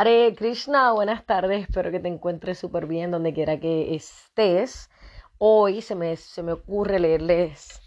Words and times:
Hare 0.00 0.32
Krishna, 0.36 0.92
buenas 0.92 1.26
tardes, 1.26 1.62
espero 1.62 1.90
que 1.90 1.98
te 1.98 2.06
encuentres 2.06 2.56
súper 2.56 2.86
bien 2.86 3.10
donde 3.10 3.34
quiera 3.34 3.58
que 3.58 3.96
estés. 3.96 4.90
Hoy 5.38 5.82
se 5.82 5.96
me, 5.96 6.14
se 6.16 6.44
me 6.44 6.52
ocurre 6.52 7.00
leerles, 7.00 7.82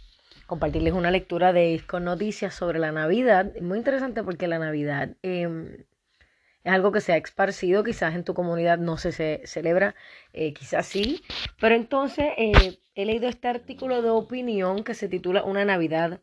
compartirles 0.46 0.92
una 0.92 1.10
lectura 1.10 1.54
de 1.54 1.82
con 1.88 2.04
noticias 2.04 2.54
sobre 2.54 2.79
la 2.79 2.92
Navidad. 2.92 3.54
Muy 3.62 3.78
interesante 3.78 4.24
porque 4.24 4.50
la 4.50 4.60
Navidad 4.60 5.16
em, 5.21 5.86
es 6.66 6.74
algo 6.74 6.92
que 6.92 7.00
se 7.00 7.13
ha 7.13 7.16
esparcido, 7.16 7.82
quizás 7.86 8.14
en 8.14 8.25
tu 8.25 8.34
comunidad 8.34 8.78
no 8.78 8.98
se, 8.98 9.41
celebra, 9.46 9.96
eh, 10.34 10.52
quizás 10.54 10.86
sí, 10.88 11.23
pero 11.62 11.75
entonces 11.75 12.25
eh, 12.36 12.82
he 12.93 13.05
leído 13.05 13.30
este 13.30 13.48
artículo 13.48 14.02
de 14.02 14.09
opinión 14.09 14.84
que 14.84 14.96
se 14.96 15.07
titula 15.07 15.46
Una 15.46 15.64
Navidad 15.64 16.20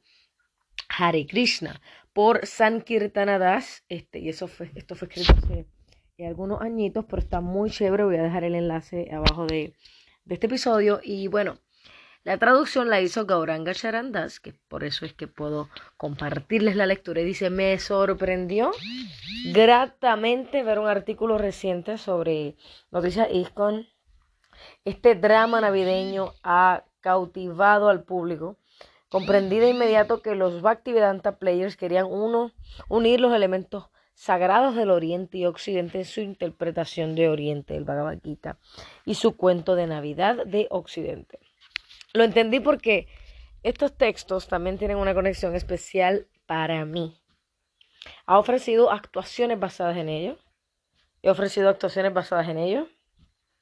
Hare 0.90 1.26
Krishna 1.26 1.80
por 2.12 2.44
Sankirtana 2.46 3.38
Das, 3.38 3.84
este, 3.88 4.18
y 4.18 4.28
eso 4.28 4.48
fue, 4.48 4.70
esto 4.74 4.94
fue 4.94 5.08
escrito 5.08 5.32
hace 5.32 5.66
eh, 6.18 6.26
algunos 6.26 6.60
añitos, 6.60 7.04
pero 7.04 7.22
está 7.22 7.40
muy 7.40 7.70
chévere, 7.70 8.02
voy 8.02 8.16
a 8.16 8.22
dejar 8.24 8.42
el 8.42 8.56
enlace 8.56 9.08
abajo 9.12 9.46
de, 9.46 9.72
este 10.28 10.46
episodio, 10.46 11.00
y 11.02 11.28
bueno, 11.28 11.58
la 12.24 12.38
traducción 12.38 12.90
la 12.90 13.00
hizo 13.00 13.24
Gauranga 13.24 13.72
Charandas, 13.72 14.40
que 14.40 14.52
por 14.52 14.82
eso 14.82 15.06
es 15.06 15.14
que 15.14 15.28
puedo 15.28 15.68
compartirles 15.96 16.74
la 16.74 16.86
lectura, 16.86 17.20
y 17.20 17.24
dice, 17.24 17.50
me 17.50 17.78
sorprendió 17.78 18.72
gratamente 19.52 20.64
ver 20.64 20.80
un 20.80 20.88
artículo 20.88 21.38
reciente 21.38 21.98
sobre 21.98 22.56
Noticias 22.90 23.28
ISCON, 23.32 23.86
este 24.84 25.14
drama 25.14 25.60
navideño 25.60 26.34
ha 26.42 26.82
cautivado 27.00 27.88
al 27.88 28.02
público. 28.02 28.56
Comprendí 29.08 29.58
de 29.58 29.70
inmediato 29.70 30.20
que 30.20 30.34
los 30.34 30.62
Bhaktivedanta 30.62 31.38
Players 31.38 31.76
querían 31.76 32.06
uno, 32.06 32.50
unir 32.88 33.20
los 33.20 33.32
elementos 33.32 33.88
sagrados 34.18 34.74
del 34.74 34.90
Oriente 34.90 35.38
y 35.38 35.46
Occidente 35.46 35.98
en 35.98 36.04
su 36.04 36.20
interpretación 36.20 37.14
de 37.14 37.28
Oriente, 37.28 37.76
el 37.76 37.84
Bhagavad 37.84 38.18
Gita, 38.20 38.58
y 39.04 39.14
su 39.14 39.36
cuento 39.36 39.76
de 39.76 39.86
Navidad 39.86 40.44
de 40.44 40.66
Occidente. 40.70 41.38
Lo 42.14 42.24
entendí 42.24 42.58
porque 42.58 43.06
estos 43.62 43.96
textos 43.96 44.48
también 44.48 44.76
tienen 44.76 44.96
una 44.96 45.14
conexión 45.14 45.54
especial 45.54 46.26
para 46.46 46.84
mí. 46.84 47.16
Ha 48.26 48.40
ofrecido 48.40 48.90
actuaciones 48.90 49.60
basadas 49.60 49.96
en 49.96 50.08
ellos. 50.08 50.36
He 51.22 51.30
ofrecido 51.30 51.68
actuaciones 51.68 52.12
basadas 52.12 52.48
en 52.48 52.58
ellos, 52.58 52.88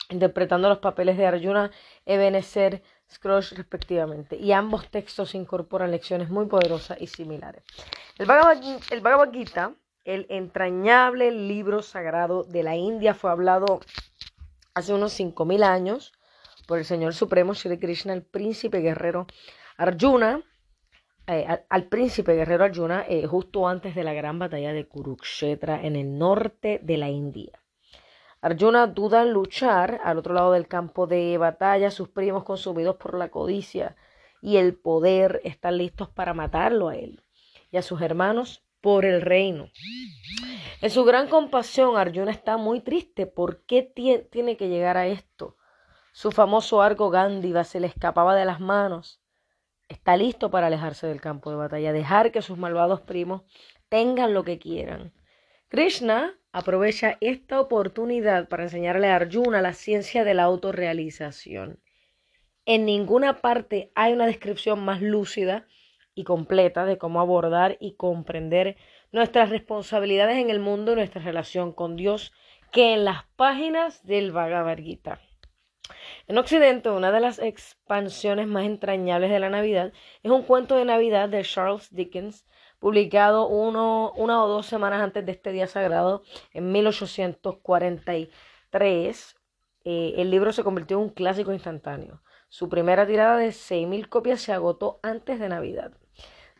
interpretando 0.09 0.71
los 0.71 0.79
papeles 0.79 1.19
de 1.19 1.27
Arjuna, 1.27 1.71
Ebenezer, 2.07 2.83
Scrooge 3.13 3.57
respectivamente, 3.57 4.37
y 4.37 4.53
ambos 4.53 4.89
textos 4.89 5.35
incorporan 5.35 5.91
lecciones 5.91 6.31
muy 6.31 6.47
poderosas 6.47 6.99
y 6.99 7.09
similares. 7.09 7.63
El 8.19 8.25
Bhagavad, 8.25 9.33
Gita, 9.33 9.75
el 10.07 10.27
entrañable 10.31 11.33
libro 11.33 11.83
sagrado 11.83 12.45
de 12.45 12.63
la 12.63 12.77
India, 12.77 13.13
fue 13.13 13.31
hablado 13.31 13.81
hace 14.73 14.95
unos 14.95 15.19
5.000 15.19 15.65
años 15.65 16.13
por 16.67 16.79
el 16.79 16.85
Señor 16.85 17.13
Supremo 17.13 17.55
Sri 17.55 17.79
Krishna, 17.79 18.13
el 18.13 18.23
príncipe 18.23 18.79
guerrero 18.79 19.27
Arjuna, 19.77 20.43
eh, 21.27 21.47
al, 21.69 21.85
príncipe 21.89 22.35
guerrero 22.35 22.65
Arjuna, 22.65 23.05
eh, 23.09 23.27
justo 23.27 23.69
antes 23.69 23.97
de 23.97 24.05
la 24.05 24.15
gran 24.15 24.39
batalla 24.39 24.73
de 24.73 24.87
Kurukshetra 24.87 25.83
en 25.83 25.97
el 25.97 26.17
norte 26.17 26.79
de 26.83 26.97
la 26.97 27.09
India. 27.09 27.61
Arjuna 28.41 28.87
duda 28.87 29.23
en 29.23 29.33
luchar 29.33 30.01
al 30.05 30.19
otro 30.19 30.35
lado 30.35 30.53
del 30.53 30.69
campo 30.69 31.09
de 31.09 31.37
batalla, 31.37 31.91
sus 31.91 32.09
primos 32.09 32.45
consumidos 32.45 32.95
por 32.95 33.19
la 33.19 33.29
codicia 33.29 33.97
y 34.41 34.59
el 34.59 34.75
poder 34.75 35.41
están 35.43 35.79
listos 35.79 36.09
para 36.11 36.33
matarlo 36.33 36.89
a 36.89 36.97
él 36.97 37.25
y 37.73 37.77
a 37.77 37.83
sus 37.83 38.01
hermanos 38.03 38.66
por 38.87 39.05
el 39.05 39.21
reino. 39.21 39.73
En 40.81 40.91
su 40.91 41.05
gran 41.05 41.27
compasión, 41.27 41.97
Arjuna 41.97 42.31
está 42.31 42.57
muy 42.57 42.81
triste. 42.81 43.27
¿Por 43.27 43.65
qué 43.65 43.83
tiene 43.83 44.57
que 44.57 44.69
llegar 44.69 44.97
a 44.97 45.09
esto? 45.09 45.57
Su 46.13 46.31
famoso 46.31 46.81
arco 46.81 47.11
Gándiva 47.11 47.65
se 47.65 47.81
le 47.81 47.89
escapaba 47.89 48.37
de 48.37 48.45
las 48.45 48.61
manos. 48.61 49.21
Está 49.89 50.17
listo 50.17 50.53
para 50.53 50.69
alejarse 50.69 51.09
del 51.09 51.21
campo 51.21 51.51
de 51.51 51.57
batalla, 51.57 51.93
dejar 51.93 52.31
que 52.31 52.43
sus 52.43 52.59
malvados 52.59 53.01
primos 53.01 53.43
tengan 53.89 54.35
lo 54.35 54.45
que 54.45 54.61
quieran. 54.61 55.13
Krishna 55.67 56.39
aprovecha 56.53 57.19
esta 57.21 57.61
oportunidad 57.61 58.49
para 58.49 58.63
enseñarle 58.63 59.09
a 59.09 59.17
Arjuna 59.17 59.63
la 59.63 59.73
ciencia 59.73 60.23
de 60.23 60.35
la 60.35 60.45
autorrealización. 60.45 61.81
En 62.67 62.85
ninguna 62.85 63.41
parte 63.41 63.91
hay 63.97 64.13
una 64.13 64.27
descripción 64.27 64.85
más 64.85 65.03
lúcida 65.03 65.67
y 66.17 66.25
completa 66.25 66.85
de 66.85 66.99
cómo 66.99 67.21
abordar 67.21 67.77
y 67.79 67.95
comprender 67.95 68.77
nuestras 69.13 69.51
responsabilidades 69.51 70.39
en 70.39 70.51
el 70.51 70.59
mundo 70.59 70.91
y 70.93 70.97
nuestra 70.97 71.23
relación 71.23 71.73
con 71.73 71.95
Dios 71.95 72.33
que 72.73 72.95
en 72.95 73.05
las 73.05 73.23
páginas 73.37 74.05
del 74.05 74.33
Bhagavad 74.33 74.79
Gita. 74.79 75.21
En 76.27 76.39
Occidente, 76.39 76.91
una 76.91 77.13
de 77.13 77.21
las 77.21 77.39
expansiones 77.39 78.49
más 78.49 78.65
entrañables 78.65 79.31
de 79.31 79.39
la 79.39 79.51
Navidad 79.51 79.93
es 80.25 80.31
un 80.33 80.43
cuento 80.43 80.75
de 80.75 80.87
Navidad 80.87 81.29
de 81.29 81.45
Charles 81.45 81.95
Dickens 81.95 82.45
publicado 82.79 83.47
uno, 83.47 84.13
una 84.17 84.43
o 84.43 84.49
dos 84.49 84.67
semanas 84.67 85.03
antes 85.03 85.25
de 85.25 85.33
este 85.33 85.53
día 85.53 85.67
sagrado, 85.67 86.23
en 86.53 86.73
1843. 86.73 89.37
Eh, 89.85 90.15
el 90.17 90.31
libro 90.31 90.53
se 90.53 90.65
convirtió 90.65 90.97
en 90.97 91.05
un 91.05 91.11
clásico 91.11 91.53
instantáneo. 91.53 92.23
Su 92.49 92.69
primera 92.69 93.07
tirada 93.07 93.37
de 93.37 93.49
6.000 93.49 94.09
copias 94.09 94.41
se 94.41 94.53
agotó 94.53 94.99
antes 95.03 95.39
de 95.39 95.49
Navidad. 95.49 95.93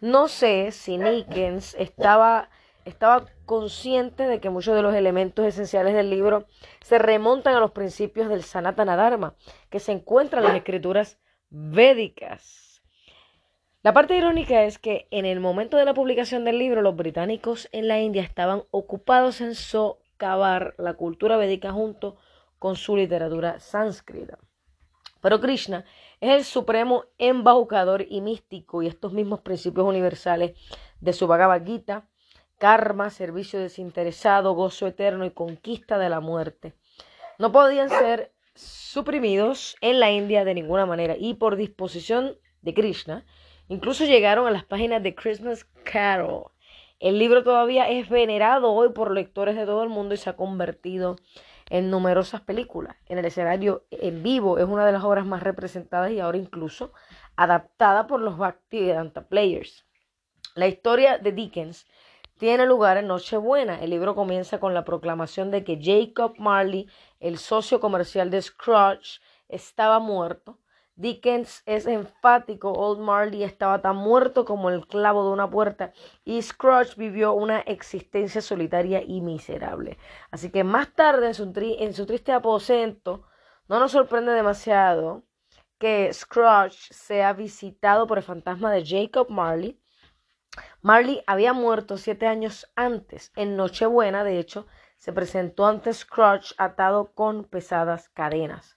No 0.01 0.29
sé 0.29 0.73
si 0.73 0.99
Nickens 0.99 1.75
estaba, 1.79 2.51
estaba 2.85 3.25
consciente 3.47 4.25
de 4.25 4.41
que 4.41 4.51
muchos 4.51 4.77
de 4.77 4.83
los 4.83 4.95
elementos 4.95 5.47
esenciales 5.47 5.95
del 5.95 6.11
libro 6.11 6.47
se 6.83 6.99
remontan 6.99 7.55
a 7.55 7.61
los 7.61 7.71
principios 7.71 8.29
del 8.29 8.43
Sanatana 8.43 8.97
Dharma, 8.97 9.37
que 9.71 9.81
se 9.81 9.93
encuentran 9.93 10.43
en 10.43 10.49
las 10.49 10.59
escrituras 10.59 11.19
védicas. 11.49 12.83
La 13.83 13.95
parte 13.95 14.17
irónica 14.17 14.65
es 14.65 14.79
que 14.79 15.07
en 15.11 15.25
el 15.25 15.41
momento 15.41 15.77
de 15.79 15.85
la 15.85 15.95
publicación 15.95 16.45
del 16.45 16.59
libro, 16.59 16.83
los 16.83 16.97
británicos 16.97 17.69
en 17.73 17.89
la 17.89 17.99
India 18.01 18.23
estaban 18.23 18.65
ocupados 18.73 19.41
en 19.41 19.55
socavar 19.55 20.75
la 20.77 20.95
cultura 20.95 21.37
védica 21.37 21.73
junto 21.73 22.17
con 22.59 22.77
su 22.77 22.97
literatura 22.97 23.61
sánscrita. 23.61 24.39
Pero 25.27 25.41
Krishna 25.41 25.85
es 26.21 26.31
el 26.31 26.45
supremo 26.45 27.07
embaucador 27.19 28.07
y 28.09 28.21
místico 28.21 28.81
y 28.81 28.87
estos 28.87 29.13
mismos 29.13 29.41
principios 29.41 29.85
universales 29.85 30.53
de 31.01 31.13
su 31.13 31.27
Bhagavad 31.27 31.67
Gita, 31.67 32.07
karma, 32.59 33.11
servicio 33.11 33.59
desinteresado, 33.59 34.53
gozo 34.53 34.87
eterno 34.87 35.25
y 35.25 35.33
conquista 35.33 35.99
de 35.99 36.11
la 36.11 36.21
muerte, 36.21 36.75
no 37.41 37.51
podían 37.51 37.89
ser 37.89 38.35
suprimidos 38.55 39.75
en 39.81 39.99
la 39.99 40.13
India 40.13 40.45
de 40.45 40.55
ninguna 40.55 40.87
manera 40.87 41.17
y 41.19 41.35
por 41.35 41.57
disposición 41.57 42.37
de 42.63 42.75
Krishna, 42.75 43.27
Incluso 43.67 44.05
llegaron 44.05 44.47
a 44.47 44.53
las 44.53 44.65
páginas 44.65 45.03
de 45.03 45.17
Christmas 45.17 45.65
Carol. 45.83 46.53
El 47.01 47.19
libro 47.19 47.43
todavía 47.43 47.91
es 47.91 48.09
venerado 48.09 48.73
hoy 48.73 48.91
por 48.91 49.11
lectores 49.11 49.57
de 49.57 49.67
todo 49.67 49.83
el 49.83 49.89
mundo 49.89 50.15
y 50.15 50.19
se 50.19 50.31
ha 50.31 50.37
convertido 50.37 51.17
en 51.17 51.17
numerosas 51.71 52.41
películas. 52.41 52.97
En 53.07 53.19
el 53.19 53.25
escenario 53.25 53.87
en 53.91 54.23
vivo 54.23 54.59
es 54.59 54.65
una 54.65 54.87
de 54.87 54.93
las 54.93 55.05
obras 55.05 55.27
más 55.27 55.43
representadas 55.43 56.11
y 56.11 56.21
ahora 56.21 56.39
incluso 56.39 56.93
adaptada 57.37 58.07
por 58.07 58.21
los 58.21 58.39
Bhaktivedanta 58.39 59.29
Players. 59.29 59.87
La 60.55 60.67
historia 60.67 61.19
de 61.19 61.33
Dickens 61.33 61.87
tiene 62.39 62.67
lugar 62.67 62.97
en 62.97 63.09
Nochebuena. 63.09 63.81
El 63.83 63.91
libro 63.91 64.15
comienza 64.15 64.61
con 64.61 64.75
la 64.75 64.85
proclamación 64.85 65.51
de 65.51 65.65
que 65.65 65.79
Jacob 65.83 66.35
Marley, 66.39 66.89
el 67.21 67.39
socio 67.39 67.81
comercial 67.81 68.31
de 68.31 68.43
Scrooge, 68.43 69.21
estaba 69.49 69.99
muerto 69.99 70.59
Dickens 70.99 71.63
es 71.67 71.87
enfático, 71.87 72.73
Old 72.73 73.01
Marley 73.01 73.45
estaba 73.45 73.83
tan 73.83 73.97
muerto 73.97 74.47
como 74.47 74.71
el 74.71 74.87
clavo 74.87 75.27
de 75.27 75.31
una 75.31 75.51
puerta 75.51 75.93
y 76.25 76.41
Scrooge 76.41 76.95
vivió 76.97 77.35
una 77.35 77.61
existencia 77.61 78.41
solitaria 78.41 79.03
y 79.03 79.21
miserable. 79.21 79.99
Así 80.31 80.51
que 80.51 80.65
más 80.65 80.95
tarde 80.95 81.27
en 81.27 81.93
su, 81.95 82.07
triste 82.07 82.33
aposento, 82.33 83.27
no 83.69 83.79
nos 83.79 83.93
sorprende 83.93 84.33
demasiado 84.33 85.23
que 85.79 86.11
Scrooge 86.15 86.95
sea 86.95 87.35
visitado 87.35 88.07
por 88.07 88.17
el 88.17 88.25
fantasma 88.25 88.73
de 88.73 88.83
Jacob 88.87 89.29
Marley. 89.29 89.79
Marley 90.81 91.23
había 91.27 91.53
muerto 91.53 91.99
siete 91.99 92.27
años 92.27 92.73
antes, 92.75 93.33
en 93.37 93.55
Nochebuena, 93.57 94.25
de 94.25 94.39
hecho, 94.39 94.67
se 94.97 95.13
presentó 95.13 95.67
ante 95.67 95.93
Scrooge 95.93 96.55
atado 96.57 97.13
con 97.13 97.45
pesadas 97.45 98.09
cadenas. 98.09 98.76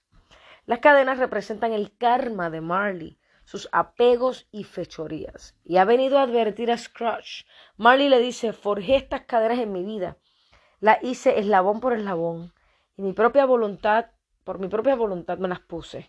Las 0.70 0.78
cadenas 0.78 1.18
representan 1.18 1.72
el 1.72 1.96
karma 1.96 2.48
de 2.48 2.60
Marley, 2.60 3.18
sus 3.44 3.68
apegos 3.72 4.46
y 4.52 4.62
fechorías. 4.62 5.56
Y 5.64 5.78
ha 5.78 5.84
venido 5.84 6.16
a 6.16 6.22
advertir 6.22 6.70
a 6.70 6.78
Scrooge. 6.78 7.44
Marley 7.76 8.08
le 8.08 8.20
dice, 8.20 8.52
forjé 8.52 8.94
estas 8.94 9.22
cadenas 9.22 9.58
en 9.58 9.72
mi 9.72 9.82
vida. 9.82 10.16
La 10.78 11.00
hice 11.02 11.40
eslabón 11.40 11.80
por 11.80 11.92
eslabón. 11.92 12.52
Y 12.96 13.02
mi 13.02 13.12
propia 13.12 13.46
voluntad, 13.46 14.12
por 14.44 14.60
mi 14.60 14.68
propia 14.68 14.94
voluntad 14.94 15.38
me 15.38 15.48
las 15.48 15.58
puse. 15.58 16.08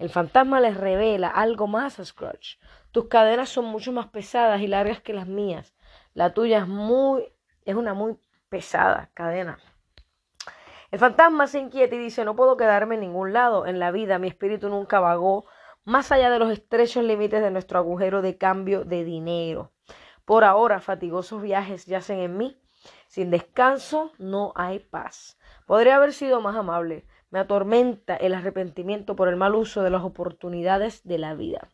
El 0.00 0.10
fantasma 0.10 0.58
le 0.58 0.74
revela 0.74 1.28
algo 1.28 1.68
más 1.68 2.00
a 2.00 2.04
Scrooge. 2.04 2.58
Tus 2.90 3.06
cadenas 3.06 3.50
son 3.50 3.66
mucho 3.66 3.92
más 3.92 4.08
pesadas 4.08 4.62
y 4.62 4.66
largas 4.66 5.00
que 5.00 5.12
las 5.12 5.28
mías. 5.28 5.74
La 6.12 6.34
tuya 6.34 6.58
es 6.58 6.66
muy, 6.66 7.22
es 7.64 7.76
una 7.76 7.94
muy 7.94 8.18
pesada 8.48 9.12
cadena. 9.14 9.60
El 10.92 10.98
fantasma 10.98 11.46
se 11.46 11.58
inquieta 11.58 11.94
y 11.94 11.98
dice, 11.98 12.22
no 12.22 12.36
puedo 12.36 12.58
quedarme 12.58 12.96
en 12.96 13.00
ningún 13.00 13.32
lado. 13.32 13.64
En 13.64 13.78
la 13.78 13.90
vida 13.90 14.18
mi 14.18 14.28
espíritu 14.28 14.68
nunca 14.68 15.00
vagó 15.00 15.46
más 15.84 16.12
allá 16.12 16.28
de 16.28 16.38
los 16.38 16.52
estrechos 16.52 17.02
límites 17.02 17.40
de 17.40 17.50
nuestro 17.50 17.78
agujero 17.78 18.20
de 18.20 18.36
cambio 18.36 18.84
de 18.84 19.02
dinero. 19.02 19.72
Por 20.26 20.44
ahora, 20.44 20.80
fatigosos 20.80 21.40
viajes 21.40 21.86
yacen 21.86 22.18
en 22.18 22.36
mí. 22.36 22.60
Sin 23.08 23.30
descanso 23.30 24.12
no 24.18 24.52
hay 24.54 24.80
paz. 24.80 25.38
Podría 25.66 25.96
haber 25.96 26.12
sido 26.12 26.42
más 26.42 26.56
amable. 26.56 27.06
Me 27.30 27.38
atormenta 27.38 28.14
el 28.14 28.34
arrepentimiento 28.34 29.16
por 29.16 29.28
el 29.28 29.36
mal 29.36 29.54
uso 29.54 29.82
de 29.82 29.88
las 29.88 30.02
oportunidades 30.02 31.08
de 31.08 31.16
la 31.16 31.32
vida. 31.32 31.70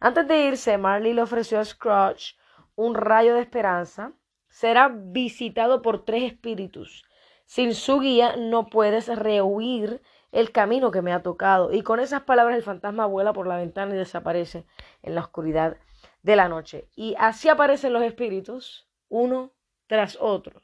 Antes 0.00 0.26
de 0.26 0.44
irse, 0.44 0.76
Marley 0.76 1.12
le 1.12 1.22
ofreció 1.22 1.60
a 1.60 1.64
Scrooge 1.64 2.34
un 2.74 2.96
rayo 2.96 3.34
de 3.34 3.42
esperanza. 3.42 4.12
Será 4.48 4.88
visitado 4.92 5.82
por 5.82 6.04
tres 6.04 6.24
espíritus. 6.24 7.04
Sin 7.46 7.74
su 7.74 8.00
guía 8.00 8.36
no 8.36 8.66
puedes 8.66 9.08
rehuir 9.08 10.02
el 10.32 10.50
camino 10.50 10.90
que 10.90 11.00
me 11.00 11.12
ha 11.12 11.22
tocado. 11.22 11.72
Y 11.72 11.82
con 11.82 12.00
esas 12.00 12.22
palabras 12.22 12.56
el 12.56 12.64
fantasma 12.64 13.06
vuela 13.06 13.32
por 13.32 13.46
la 13.46 13.56
ventana 13.56 13.94
y 13.94 13.98
desaparece 13.98 14.66
en 15.02 15.14
la 15.14 15.22
oscuridad 15.22 15.78
de 16.22 16.36
la 16.36 16.48
noche. 16.48 16.88
Y 16.96 17.14
así 17.18 17.48
aparecen 17.48 17.92
los 17.92 18.02
espíritus, 18.02 18.88
uno 19.08 19.52
tras 19.86 20.18
otro. 20.20 20.60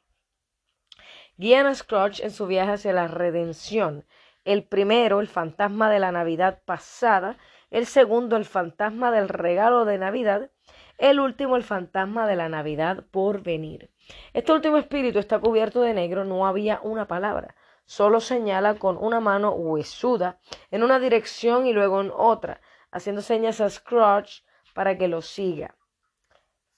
Guían 1.36 1.66
a 1.66 1.74
Scrooge 1.74 2.22
en 2.24 2.32
su 2.32 2.46
viaje 2.48 2.72
hacia 2.72 2.92
la 2.92 3.06
redención. 3.06 4.04
El 4.44 4.64
primero, 4.64 5.20
el 5.20 5.28
fantasma 5.28 5.88
de 5.88 6.00
la 6.00 6.10
Navidad 6.10 6.62
pasada. 6.64 7.38
El 7.70 7.86
segundo, 7.86 8.36
el 8.36 8.44
fantasma 8.44 9.12
del 9.12 9.28
regalo 9.28 9.84
de 9.84 9.98
Navidad. 9.98 10.50
El 10.98 11.20
último, 11.20 11.56
el 11.56 11.62
fantasma 11.62 12.26
de 12.26 12.36
la 12.36 12.48
Navidad 12.48 13.04
por 13.12 13.42
venir. 13.42 13.91
Este 14.32 14.52
último 14.52 14.76
espíritu 14.76 15.18
está 15.18 15.38
cubierto 15.38 15.80
de 15.80 15.94
negro, 15.94 16.24
no 16.24 16.46
había 16.46 16.80
una 16.82 17.06
palabra 17.06 17.54
solo 17.84 18.20
señala 18.20 18.76
con 18.76 18.96
una 18.96 19.20
mano 19.20 19.52
huesuda 19.52 20.38
en 20.70 20.82
una 20.82 20.98
dirección 20.98 21.66
y 21.66 21.72
luego 21.72 22.00
en 22.00 22.10
otra, 22.14 22.60
haciendo 22.90 23.22
señas 23.22 23.60
a 23.60 23.68
Scrooge 23.68 24.44
para 24.74 24.96
que 24.96 25.08
lo 25.08 25.20
siga. 25.20 25.76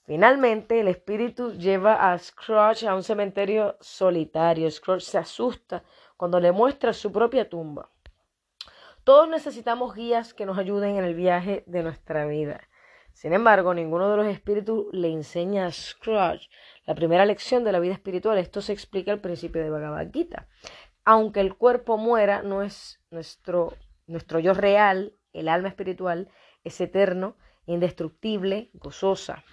Finalmente, 0.06 0.80
el 0.80 0.88
espíritu 0.88 1.52
lleva 1.52 2.12
a 2.12 2.18
Scrooge 2.18 2.86
a 2.86 2.94
un 2.94 3.02
cementerio 3.02 3.76
solitario. 3.80 4.70
Scrooge 4.70 5.04
se 5.04 5.18
asusta 5.18 5.82
cuando 6.16 6.40
le 6.40 6.52
muestra 6.52 6.92
su 6.92 7.10
propia 7.10 7.48
tumba. 7.48 7.90
Todos 9.02 9.28
necesitamos 9.28 9.94
guías 9.94 10.34
que 10.34 10.46
nos 10.46 10.58
ayuden 10.58 10.96
en 10.96 11.04
el 11.04 11.14
viaje 11.14 11.62
de 11.66 11.82
nuestra 11.82 12.26
vida. 12.26 12.60
Sin 13.14 13.32
embargo, 13.32 13.72
ninguno 13.72 14.10
de 14.10 14.16
los 14.18 14.26
espíritus 14.26 14.86
le 14.92 15.08
enseña 15.08 15.66
a 15.66 15.72
Scrooge 15.72 16.50
la 16.84 16.94
primera 16.94 17.24
lección 17.24 17.64
de 17.64 17.72
la 17.72 17.80
vida 17.80 17.94
espiritual. 17.94 18.36
Esto 18.36 18.60
se 18.60 18.72
explica 18.72 19.12
al 19.12 19.20
principio 19.20 19.62
de 19.62 19.70
Bhagavad 19.70 20.10
Gita 20.12 20.46
aunque 21.04 21.40
el 21.40 21.56
cuerpo 21.56 21.98
muera, 21.98 22.42
no 22.42 22.62
es 22.62 23.00
nuestro, 23.10 23.74
nuestro 24.06 24.38
yo 24.38 24.54
real, 24.54 25.14
el 25.32 25.48
alma 25.48 25.68
espiritual, 25.68 26.30
es 26.64 26.80
eterno, 26.80 27.36
indestructible, 27.66 28.70
gozosa. 28.72 29.44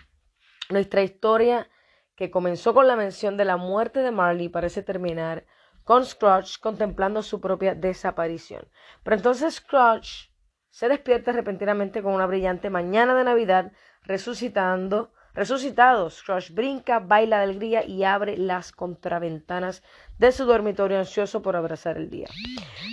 Nuestra 0.69 1.03
historia, 1.03 1.69
que 2.15 2.31
comenzó 2.31 2.73
con 2.73 2.87
la 2.87 2.95
mención 2.95 3.35
de 3.35 3.45
la 3.45 3.57
muerte 3.57 3.99
de 3.99 4.11
Marley, 4.11 4.47
parece 4.47 4.83
terminar 4.83 5.45
con 5.83 6.05
Scrooge 6.05 6.59
contemplando 6.61 7.21
su 7.23 7.41
propia 7.41 7.75
desaparición. 7.75 8.67
Pero 9.03 9.17
entonces 9.17 9.55
Scrooge 9.55 10.30
se 10.71 10.89
despierta 10.89 11.31
repentinamente 11.31 12.01
con 12.01 12.13
una 12.13 12.25
brillante 12.25 12.69
mañana 12.69 13.13
de 13.13 13.23
Navidad, 13.23 13.71
resucitando 14.03 15.11
Resucitado, 15.33 16.09
Scrooge 16.09 16.51
brinca, 16.53 16.99
baila 16.99 17.37
de 17.37 17.43
alegría 17.43 17.85
y 17.85 18.03
abre 18.03 18.37
las 18.37 18.73
contraventanas 18.73 19.81
de 20.17 20.33
su 20.33 20.45
dormitorio 20.45 20.99
ansioso 20.99 21.41
por 21.41 21.55
abrazar 21.55 21.97
el 21.97 22.09
día. 22.09 22.27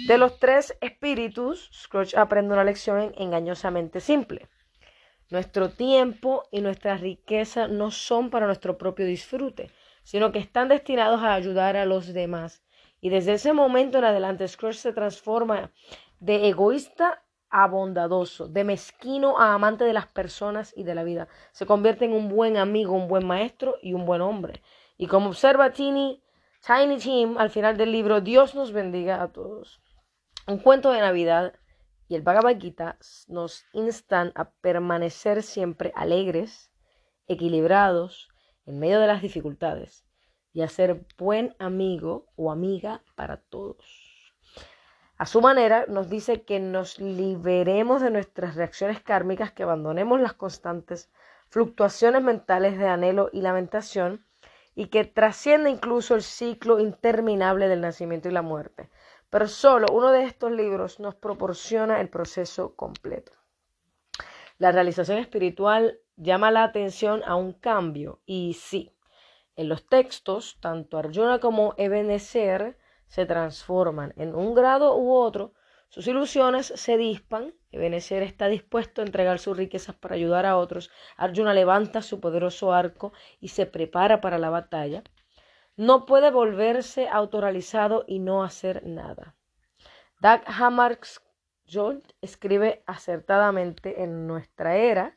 De 0.07 0.19
los 0.19 0.39
tres 0.39 0.77
espíritus, 0.81 1.69
Scrooge 1.73 2.17
aprende 2.17 2.55
una 2.55 2.63
lección 2.63 3.13
engañosamente 3.17 4.01
simple. 4.01 4.49
Nuestro 5.31 5.71
tiempo 5.71 6.45
y 6.53 6.61
nuestra 6.61 6.97
riqueza 6.97 7.67
no 7.67 7.91
son 7.91 8.31
para 8.31 8.47
nuestro 8.47 8.79
propio 8.79 9.05
disfrute, 9.05 9.73
sino 10.05 10.31
que 10.31 10.39
están 10.39 10.69
destinados 10.69 11.23
a 11.23 11.35
ayudar 11.35 11.77
a 11.77 11.87
los 11.87 12.15
demás. 12.15 12.63
Y 13.01 13.11
desde 13.11 13.33
ese 13.33 13.53
momento 13.53 13.99
en 13.99 14.05
adelante, 14.05 14.47
Scrooge 14.47 14.79
se 14.79 14.93
transforma 14.93 15.73
de 16.21 16.49
egoísta 16.49 17.25
a 17.51 17.67
bondadoso, 17.67 18.49
de 18.49 18.65
mezquino 18.65 19.39
a 19.39 19.55
amante 19.55 19.85
de 19.85 19.93
las 19.93 20.07
personas 20.07 20.73
y 20.77 20.85
de 20.85 20.95
la 20.95 21.05
vida. 21.05 21.29
Se 21.53 21.67
convierte 21.67 22.05
en 22.05 22.13
un 22.13 22.29
buen 22.29 22.57
amigo, 22.57 22.95
un 22.95 23.09
buen 23.09 23.27
maestro 23.27 23.77
y 23.83 23.95
un 23.95 24.07
buen 24.07 24.21
hombre. 24.21 24.63
Y 24.97 25.07
como 25.07 25.29
observa 25.29 25.71
Tiny, 25.71 26.23
Tiny 26.67 26.99
Tim 26.99 27.39
al 27.39 27.51
final 27.51 27.77
del 27.77 27.93
libro, 27.93 28.21
Dios 28.21 28.55
nos 28.55 28.73
bendiga 28.73 29.23
a 29.23 29.33
todos. 29.33 29.81
Un 30.47 30.59
cuento 30.59 30.93
de 30.93 31.01
Navidad 31.01 31.55
y 32.09 32.15
el 32.15 32.23
Bhagavad 32.23 32.57
nos 33.29 33.65
instan 33.73 34.33
a 34.35 34.51
permanecer 34.51 35.43
siempre 35.43 35.93
alegres, 35.95 36.73
equilibrados, 37.27 38.29
en 38.65 38.79
medio 38.79 39.01
de 39.01 39.07
las 39.07 39.23
dificultades 39.23 40.05
y 40.53 40.63
a 40.63 40.69
ser 40.69 41.07
buen 41.17 41.55
amigo 41.59 42.27
o 42.37 42.51
amiga 42.51 43.03
para 43.15 43.37
todos. 43.39 44.08
A 45.19 45.27
su 45.27 45.41
manera, 45.41 45.85
nos 45.89 46.09
dice 46.09 46.43
que 46.43 46.61
nos 46.61 47.01
liberemos 47.01 48.01
de 48.01 48.11
nuestras 48.11 48.55
reacciones 48.55 49.03
kármicas, 49.03 49.51
que 49.51 49.65
abandonemos 49.65 50.21
las 50.21 50.35
constantes 50.35 51.11
fluctuaciones 51.49 52.23
mentales 52.23 52.79
de 52.79 52.87
anhelo 52.87 53.29
y 53.33 53.41
lamentación 53.41 54.25
y 54.77 54.87
que 54.87 55.05
trascienda 55.05 55.71
incluso 55.71 56.15
el 56.15 56.23
ciclo 56.23 56.79
interminable 56.79 57.67
del 57.67 57.81
nacimiento 57.81 58.29
y 58.29 58.33
la 58.33 58.43
muerte. 58.43 58.91
Pero 59.29 59.49
solo 59.49 59.89
uno 59.93 60.13
de 60.13 60.23
estos 60.23 60.53
libros 60.53 61.01
nos 61.01 61.17
proporciona 61.17 62.01
el 62.01 62.09
proceso 62.09 62.77
completo. 62.77 63.33
La 64.59 64.71
realización 64.71 65.19
espiritual 65.19 65.99
llama 66.17 66.53
la 66.53 66.63
atención 66.63 67.23
a 67.27 67.35
un 67.35 67.55
cambio 67.55 68.21
y 68.25 68.55
sí, 68.55 68.95
en 69.57 69.69
los 69.69 69.85
textos, 69.89 70.59
tanto 70.61 70.97
Arjuna 70.97 71.41
como 71.41 71.75
Ebenezer 71.77 72.79
se 73.09 73.27
transforman 73.27 74.13
en 74.17 74.35
un 74.35 74.55
grado 74.55 74.97
u 74.97 75.13
otro, 75.13 75.53
sus 75.89 76.07
ilusiones 76.07 76.67
se 76.77 76.99
dispan, 76.99 77.55
Ebenezer 77.73 78.23
está 78.23 78.47
dispuesto 78.49 79.01
a 79.01 79.05
entregar 79.07 79.39
sus 79.39 79.57
riquezas 79.57 79.95
para 79.95 80.15
ayudar 80.15 80.45
a 80.45 80.57
otros, 80.59 80.91
Arjuna 81.17 81.55
levanta 81.55 82.03
su 82.03 82.21
poderoso 82.21 82.73
arco 82.73 83.13
y 83.41 83.49
se 83.49 83.65
prepara 83.65 84.21
para 84.21 84.39
la 84.39 84.51
batalla, 84.51 85.03
no 85.77 86.05
puede 86.07 86.31
volverse 86.31 87.09
autoralizado 87.09 88.05
y 88.07 88.19
no 88.19 88.43
hacer 88.43 88.85
nada. 88.85 89.35
Dag 90.21 90.43
Hammarskjöld 90.47 92.03
escribe 92.21 92.83
acertadamente 92.87 94.03
en 94.03 94.27
nuestra 94.27 94.77
era, 94.77 95.17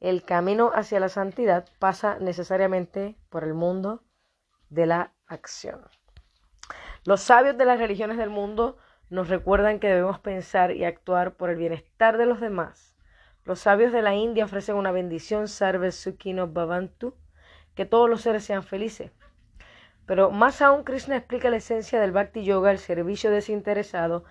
el 0.00 0.24
camino 0.24 0.72
hacia 0.74 0.98
la 0.98 1.08
santidad 1.08 1.68
pasa 1.78 2.18
necesariamente 2.18 3.16
por 3.30 3.44
el 3.44 3.54
mundo 3.54 4.02
de 4.68 4.86
la 4.86 5.12
acción. 5.26 5.80
Los 7.04 7.20
sabios 7.20 7.58
de 7.58 7.64
las 7.64 7.80
religiones 7.80 8.16
del 8.16 8.30
mundo 8.30 8.76
nos 9.10 9.28
recuerdan 9.28 9.80
que 9.80 9.88
debemos 9.88 10.20
pensar 10.20 10.70
y 10.70 10.84
actuar 10.84 11.34
por 11.34 11.50
el 11.50 11.56
bienestar 11.56 12.16
de 12.16 12.26
los 12.26 12.40
demás. 12.40 12.96
Los 13.44 13.58
sabios 13.58 13.92
de 13.92 14.02
la 14.02 14.14
India 14.14 14.44
ofrecen 14.44 14.76
una 14.76 14.92
bendición, 14.92 15.48
Sarve 15.48 15.90
Sukhino 15.90 16.46
Bhavantu, 16.46 17.16
que 17.74 17.86
todos 17.86 18.08
los 18.08 18.20
seres 18.20 18.44
sean 18.44 18.62
felices. 18.62 19.10
Pero 20.06 20.30
más 20.30 20.62
aún 20.62 20.84
Krishna 20.84 21.16
explica 21.16 21.50
la 21.50 21.56
esencia 21.56 22.00
del 22.00 22.12
Bhakti 22.12 22.44
Yoga, 22.44 22.70
el 22.70 22.78
servicio 22.78 23.32
desinteresado, 23.32 24.22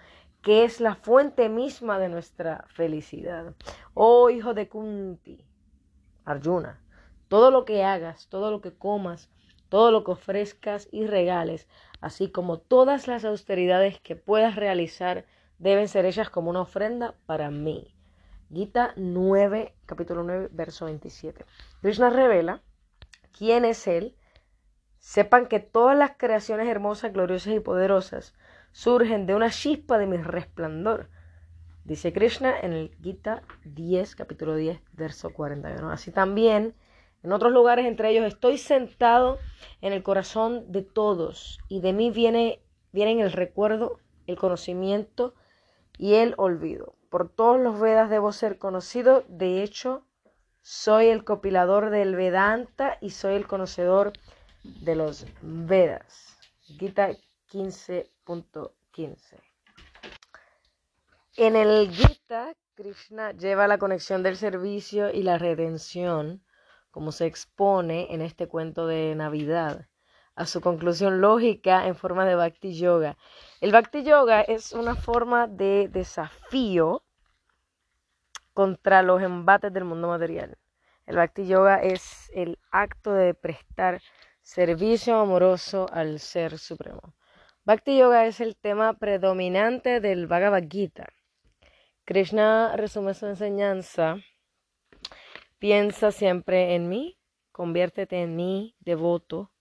que 0.42 0.64
es 0.64 0.80
la 0.80 0.96
fuente 0.96 1.50
misma 1.50 2.00
de 2.00 2.08
nuestra 2.08 2.66
felicidad. 2.70 3.54
Oh 3.94 4.30
hijo 4.30 4.54
de 4.54 4.70
Kunti, 4.70 5.46
Arjuna, 6.24 6.82
todo 7.28 7.52
lo 7.52 7.66
que 7.66 7.84
hagas, 7.84 8.28
todo 8.30 8.50
lo 8.50 8.62
que 8.62 8.74
comas, 8.74 9.30
todo 9.68 9.92
lo 9.92 10.04
que 10.04 10.12
ofrezcas 10.12 10.88
y 10.92 11.06
regales, 11.06 11.68
así 12.02 12.30
como 12.32 12.60
todas 12.60 13.08
las 13.08 13.24
austeridades 13.24 14.00
que 14.02 14.16
puedas 14.16 14.56
realizar, 14.56 15.26
deben 15.60 15.88
ser 15.88 16.06
hechas 16.06 16.30
como 16.30 16.50
una 16.50 16.62
ofrenda 16.62 17.16
para 17.26 17.52
mí. 17.52 17.96
Gita 18.52 18.94
9, 18.98 19.76
capítulo 19.86 20.24
9, 20.24 20.50
verso 20.52 20.86
27. 20.86 21.46
Krishna 21.82 22.10
revela 22.10 22.62
quién 23.38 23.64
es 23.64 23.88
Él. 23.88 24.18
Sepan 25.00 25.48
que 25.48 25.60
todas 25.60 25.98
las 25.98 26.12
creaciones 26.18 26.68
hermosas, 26.68 27.14
gloriosas 27.14 27.54
y 27.54 27.60
poderosas 27.60 28.34
surgen 28.72 29.26
de 29.26 29.36
una 29.36 29.50
chispa 29.50 29.98
de 29.98 30.08
mi 30.08 30.18
resplandor. 30.18 31.10
Dice 31.84 32.14
Krishna 32.14 32.60
en 32.60 32.74
el 32.74 32.96
Gita 33.02 33.44
10, 33.64 34.16
capítulo 34.16 34.56
10, 34.56 34.82
verso 34.94 35.32
41. 35.32 35.92
Así 35.92 36.12
también 36.12 36.76
en 37.24 37.32
otros 37.32 37.52
lugares, 37.52 37.86
entre 37.86 38.10
ellos, 38.10 38.26
estoy 38.26 38.58
sentado 38.58 39.38
en 39.82 39.94
el 39.94 40.04
corazón 40.04 40.72
de 40.72 40.82
todos 40.82 41.60
y 41.68 41.82
de 41.82 41.94
mí 41.94 42.10
viene, 42.10 42.62
vienen 42.92 43.20
el 43.20 43.32
recuerdo, 43.32 44.00
el 44.28 44.38
conocimiento 44.38 45.34
y 45.98 46.16
el 46.16 46.34
olvido. 46.38 46.96
Por 47.10 47.30
todos 47.30 47.60
los 47.60 47.80
Vedas 47.80 48.10
debo 48.10 48.32
ser 48.32 48.58
conocido. 48.58 49.24
De 49.28 49.62
hecho, 49.64 50.06
soy 50.62 51.08
el 51.08 51.24
copilador 51.24 51.90
del 51.90 52.16
Vedanta 52.16 52.98
y 53.02 53.10
soy 53.12 53.36
el 53.36 53.48
conocedor 53.48 54.14
de 54.64 54.96
los 54.96 55.26
Vedas. 55.42 56.38
Gita 56.62 57.12
15.15. 57.52 59.40
En 61.38 61.56
el 61.56 61.90
Gita, 61.92 62.54
Krishna 62.76 63.32
lleva 63.32 63.68
la 63.68 63.78
conexión 63.78 64.24
del 64.24 64.38
servicio 64.38 65.12
y 65.12 65.24
la 65.24 65.38
redención, 65.38 66.44
como 66.92 67.12
se 67.12 67.26
expone 67.26 68.14
en 68.14 68.22
este 68.22 68.48
cuento 68.48 68.86
de 68.86 69.16
Navidad, 69.16 69.88
a 70.36 70.46
su 70.46 70.62
conclusión 70.62 71.22
lógica 71.22 71.88
en 71.88 71.96
forma 71.96 72.26
de 72.26 72.36
Bhakti 72.36 72.78
Yoga. 72.78 73.18
El 73.60 73.72
Bhakti 73.72 74.04
Yoga 74.04 74.42
es 74.42 74.74
una 74.74 74.96
forma 74.96 75.48
de 75.48 75.90
desafío 75.92 77.04
contra 78.54 79.02
los 79.02 79.22
embates 79.22 79.74
del 79.74 79.86
mundo 79.86 80.08
material. 80.08 80.58
El 81.06 81.16
Bhakti 81.16 81.48
Yoga 81.48 81.82
es 81.82 82.30
el 82.34 82.60
acto 82.72 83.14
de 83.14 83.34
prestar 83.34 84.02
servicio 84.42 85.18
amoroso 85.18 85.88
al 85.92 86.20
Ser 86.20 86.58
Supremo. 86.58 87.16
Bhakti 87.64 87.98
Yoga 87.98 88.26
es 88.26 88.40
el 88.40 88.56
tema 88.56 88.94
predominante 88.94 90.00
del 90.00 90.28
Bhagavad 90.28 90.64
Gita. 90.70 91.08
Krishna 92.06 92.76
resume 92.76 93.14
su 93.14 93.28
enseñanza, 93.28 94.18
piensa 95.62 96.12
siempre 96.12 96.74
en 96.74 96.90
mí, 96.90 97.20
conviértete 97.52 98.24
en 98.24 98.36
mi 98.36 98.76
devoto, 98.80 99.52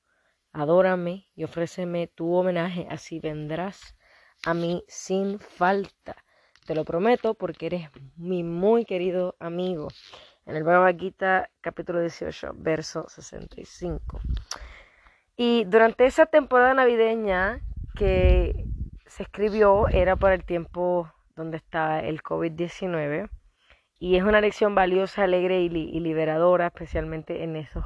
adórame 0.50 1.26
y 1.34 1.44
ofréceme 1.44 2.06
tu 2.06 2.32
homenaje, 2.32 2.86
así 2.88 3.20
vendrás 3.20 3.94
a 4.46 4.54
mí 4.54 4.82
sin 4.88 5.38
falta. 5.38 6.16
Te 6.64 6.74
lo 6.74 6.86
prometo 6.86 7.34
porque 7.34 7.66
eres 7.66 7.90
mi 8.16 8.42
muy 8.42 8.86
querido 8.86 9.36
amigo. 9.40 9.88
En 10.46 10.56
el 10.56 10.64
Bhagavad 10.64 10.96
Gita, 10.96 11.50
capítulo 11.60 12.00
18, 12.00 12.52
verso 12.54 13.04
65. 13.06 14.20
Y 15.36 15.64
durante 15.66 16.06
esa 16.06 16.24
temporada 16.24 16.72
navideña 16.72 17.60
que 17.94 18.64
se 19.04 19.24
escribió, 19.24 19.86
era 19.88 20.16
por 20.16 20.32
el 20.32 20.44
tiempo 20.46 21.12
donde 21.36 21.58
está 21.58 22.00
el 22.00 22.22
COVID-19. 22.22 23.28
Y 24.00 24.16
es 24.16 24.24
una 24.24 24.40
lección 24.40 24.74
valiosa, 24.74 25.24
alegre 25.24 25.60
y, 25.60 25.68
liberadora, 25.68 26.68
especialmente 26.68 27.44
en 27.44 27.54
esos 27.54 27.84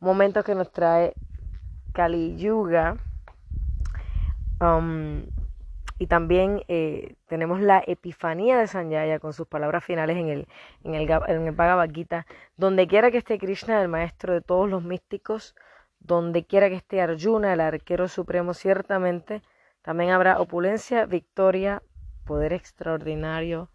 momentos 0.00 0.42
que 0.42 0.54
nos 0.54 0.72
trae 0.72 1.12
Kali 1.92 2.36
Yuga. 2.38 2.96
Um, 4.58 5.26
y 5.98 6.06
también 6.06 6.62
eh, 6.68 7.14
tenemos 7.26 7.60
la 7.60 7.84
epifanía 7.86 8.56
de 8.56 8.68
Sanjaya 8.68 9.18
con 9.18 9.34
sus 9.34 9.46
palabras 9.46 9.84
finales 9.84 10.16
en 10.16 10.28
el, 10.28 10.48
en 10.82 10.94
el, 10.94 11.10
en 11.28 11.46
el 11.46 11.52
Bhagavad 11.52 11.90
Gita. 11.90 12.26
Donde 12.56 12.86
quiera 12.86 13.10
que 13.10 13.18
esté 13.18 13.38
Krishna, 13.38 13.82
el 13.82 13.88
maestro 13.88 14.32
de 14.32 14.40
todos 14.40 14.66
los 14.66 14.82
místicos, 14.82 15.54
donde 15.98 16.46
quiera 16.46 16.70
que 16.70 16.76
esté 16.76 17.02
Arjuna, 17.02 17.52
el 17.52 17.60
arquero 17.60 18.08
supremo, 18.08 18.54
ciertamente 18.54 19.42
también 19.82 20.10
habrá 20.10 20.40
opulencia, 20.40 21.04
victoria, 21.04 21.82
poder 22.24 22.54
extraordinario 22.54 23.68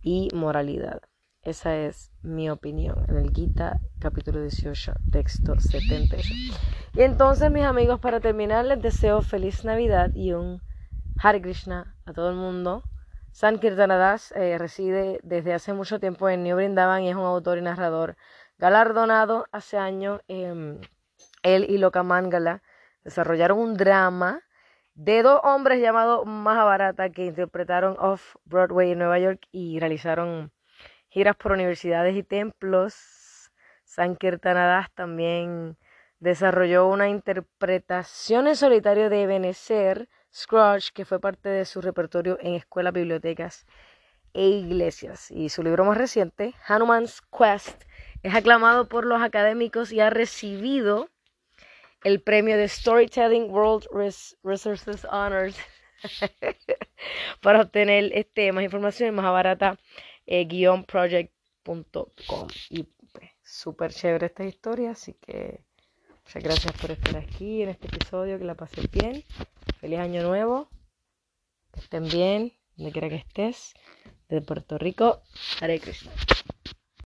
y 0.00 0.28
moralidad. 0.32 1.02
Esa 1.44 1.76
es 1.76 2.10
mi 2.22 2.48
opinión 2.48 3.04
en 3.06 3.18
el 3.18 3.30
Gita 3.30 3.78
capítulo 4.00 4.40
18, 4.40 4.94
texto 5.12 5.60
78. 5.60 6.26
Y 6.94 7.02
entonces, 7.02 7.50
mis 7.50 7.64
amigos, 7.64 8.00
para 8.00 8.20
terminar, 8.20 8.64
les 8.64 8.80
deseo 8.80 9.20
feliz 9.20 9.62
Navidad 9.62 10.10
y 10.14 10.32
un 10.32 10.62
Hare 11.22 11.42
Krishna 11.42 11.96
a 12.06 12.14
todo 12.14 12.30
el 12.30 12.36
mundo. 12.36 12.82
Sankirtanadas 13.32 14.32
eh, 14.32 14.56
reside 14.56 15.20
desde 15.22 15.52
hace 15.52 15.74
mucho 15.74 16.00
tiempo 16.00 16.30
en 16.30 16.44
New 16.44 16.56
Brindavan 16.56 17.02
y 17.02 17.10
es 17.10 17.14
un 17.14 17.24
autor 17.24 17.58
y 17.58 17.60
narrador 17.60 18.16
galardonado 18.56 19.44
hace 19.52 19.76
años. 19.76 20.22
Em, 20.28 20.80
él 21.42 21.66
y 21.68 21.76
Lokamangala 21.76 22.62
desarrollaron 23.04 23.58
un 23.58 23.76
drama 23.76 24.40
de 24.94 25.22
dos 25.22 25.42
hombres 25.44 25.78
llamados 25.78 26.24
Mahabharata 26.24 27.10
que 27.10 27.26
interpretaron 27.26 27.96
Off 27.98 28.36
Broadway 28.46 28.92
en 28.92 28.98
Nueva 29.00 29.18
York 29.18 29.46
y 29.52 29.78
realizaron 29.78 30.53
giras 31.14 31.36
por 31.36 31.52
universidades 31.52 32.16
y 32.16 32.24
templos. 32.24 33.52
Sankirtanadas 33.84 34.92
también 34.94 35.76
desarrolló 36.18 36.88
una 36.88 37.08
interpretación 37.08 38.48
en 38.48 38.56
solitario 38.56 39.08
de 39.08 39.22
Ebenezer 39.22 40.08
Scrooge, 40.34 40.90
que 40.92 41.04
fue 41.04 41.20
parte 41.20 41.48
de 41.48 41.66
su 41.66 41.80
repertorio 41.80 42.36
en 42.40 42.54
escuelas, 42.54 42.92
bibliotecas 42.92 43.64
e 44.32 44.48
iglesias. 44.48 45.30
Y 45.30 45.50
su 45.50 45.62
libro 45.62 45.84
más 45.84 45.96
reciente, 45.96 46.52
Hanuman's 46.66 47.22
Quest, 47.30 47.84
es 48.24 48.34
aclamado 48.34 48.88
por 48.88 49.06
los 49.06 49.22
académicos 49.22 49.92
y 49.92 50.00
ha 50.00 50.10
recibido 50.10 51.08
el 52.02 52.22
premio 52.22 52.56
de 52.56 52.66
Storytelling 52.66 53.52
World 53.52 53.86
Resources 54.42 55.04
Honors 55.04 55.56
para 57.40 57.60
obtener 57.60 58.10
este, 58.14 58.50
más 58.50 58.64
información 58.64 59.14
más 59.14 59.30
barata 59.30 59.78
eh, 60.26 60.46
project.com 60.86 62.48
y 62.70 62.82
pues, 62.82 63.30
súper 63.42 63.92
chévere 63.92 64.26
esta 64.26 64.44
historia 64.44 64.90
así 64.92 65.14
que 65.14 65.60
muchas 66.24 66.42
gracias 66.42 66.72
por 66.80 66.90
estar 66.90 67.16
aquí 67.16 67.62
en 67.62 67.70
este 67.70 67.86
episodio 67.86 68.38
que 68.38 68.44
la 68.44 68.54
pasen 68.54 68.88
bien 68.92 69.24
Feliz 69.84 69.98
año 69.98 70.22
nuevo. 70.22 70.70
Que 71.70 71.80
estén 71.80 72.08
bien, 72.08 72.54
donde 72.74 72.90
quiera 72.90 73.10
que 73.10 73.16
estés. 73.16 73.74
De 74.30 74.40
Puerto 74.40 74.78
Rico, 74.78 75.20
Hare 75.60 75.78
Krishna. 75.78 76.10